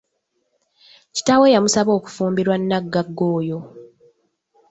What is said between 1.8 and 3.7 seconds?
okufumbirwa nagagga oyo.